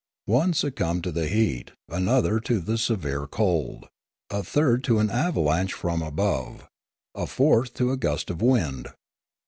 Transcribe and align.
One 0.25 0.53
sue 0.53 0.71
1 0.75 0.75
68. 0.75 0.75
Limanora 0.75 0.75
cumbed 0.77 1.03
to 1.03 1.11
the 1.11 1.27
heat, 1.27 1.71
another 1.87 2.39
to 2.39 2.59
the 2.59 2.77
severe 2.79 3.27
cold, 3.27 3.87
a 4.31 4.41
third 4.41 4.83
to 4.85 4.97
an 4.97 5.11
avalanche 5.11 5.73
from 5.73 6.01
above, 6.01 6.67
a 7.13 7.27
fourth 7.27 7.75
to 7.75 7.91
a 7.91 7.97
gust 7.97 8.31
of 8.31 8.41
wind. 8.41 8.87